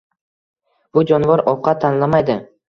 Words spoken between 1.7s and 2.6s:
tanlamaydi.